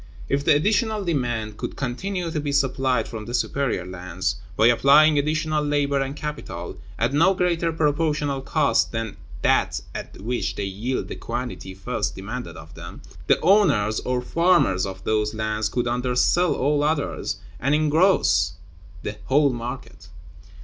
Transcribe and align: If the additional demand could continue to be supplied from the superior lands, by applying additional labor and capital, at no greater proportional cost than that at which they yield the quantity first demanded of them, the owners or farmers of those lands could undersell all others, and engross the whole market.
If 0.27 0.43
the 0.43 0.55
additional 0.55 1.05
demand 1.05 1.57
could 1.57 1.75
continue 1.75 2.31
to 2.31 2.39
be 2.39 2.51
supplied 2.51 3.07
from 3.07 3.25
the 3.27 3.35
superior 3.35 3.85
lands, 3.85 4.37
by 4.57 4.65
applying 4.65 5.19
additional 5.19 5.63
labor 5.63 5.99
and 6.01 6.15
capital, 6.15 6.79
at 6.97 7.13
no 7.13 7.35
greater 7.35 7.71
proportional 7.71 8.41
cost 8.41 8.91
than 8.91 9.17
that 9.43 9.79
at 9.93 10.19
which 10.19 10.55
they 10.55 10.65
yield 10.65 11.07
the 11.07 11.15
quantity 11.17 11.75
first 11.75 12.15
demanded 12.15 12.57
of 12.57 12.73
them, 12.73 13.03
the 13.27 13.39
owners 13.41 13.99
or 13.99 14.23
farmers 14.23 14.87
of 14.87 15.03
those 15.03 15.35
lands 15.35 15.69
could 15.69 15.87
undersell 15.87 16.55
all 16.55 16.83
others, 16.83 17.37
and 17.59 17.75
engross 17.75 18.53
the 19.03 19.17
whole 19.25 19.51
market. 19.53 20.09